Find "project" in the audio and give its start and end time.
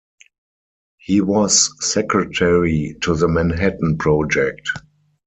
3.99-4.67